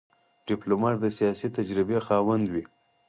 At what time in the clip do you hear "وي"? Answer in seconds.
2.53-2.63